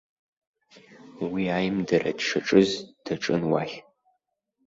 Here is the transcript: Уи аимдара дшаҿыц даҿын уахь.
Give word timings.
Уи 1.31 1.43
аимдара 1.57 2.11
дшаҿыц 2.17 2.71
даҿын 3.03 3.41
уахь. 3.51 3.75